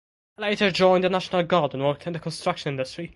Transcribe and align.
He 0.37 0.41
later 0.41 0.71
joined 0.71 1.03
the 1.03 1.09
National 1.11 1.43
Guard 1.43 1.75
and 1.75 1.83
worked 1.83 2.07
in 2.07 2.13
the 2.13 2.19
construction 2.19 2.71
industry. 2.71 3.09